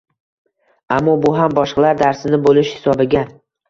[0.95, 3.29] Ammo bu ham boshqalar darsini boʻlish hisobiga.